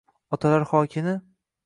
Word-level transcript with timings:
Otalar 0.37 0.65
xokini 0.71 1.15